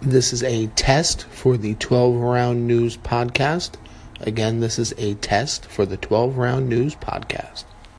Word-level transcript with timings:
This 0.00 0.32
is 0.32 0.44
a 0.44 0.68
test 0.68 1.24
for 1.24 1.56
the 1.56 1.74
12 1.74 2.14
Round 2.14 2.68
News 2.68 2.96
Podcast. 2.96 3.72
Again, 4.20 4.60
this 4.60 4.78
is 4.78 4.94
a 4.96 5.14
test 5.14 5.66
for 5.66 5.84
the 5.84 5.96
12 5.96 6.38
Round 6.38 6.68
News 6.68 6.94
Podcast. 6.94 7.64